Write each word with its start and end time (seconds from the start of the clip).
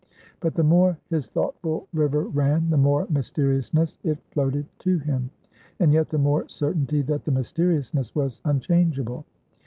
But 0.39 0.55
the 0.55 0.63
more 0.63 0.97
his 1.11 1.27
thoughtful 1.27 1.87
river 1.93 2.23
ran, 2.23 2.71
the 2.71 2.77
more 2.77 3.05
mysteriousness 3.11 3.99
it 4.03 4.17
floated 4.31 4.65
to 4.79 4.97
him; 4.97 5.29
and 5.79 5.93
yet 5.93 6.09
the 6.09 6.17
more 6.17 6.47
certainty 6.49 7.03
that 7.03 7.23
the 7.23 7.31
mysteriousness 7.31 8.15
was 8.15 8.41
unchangeable. 8.43 9.25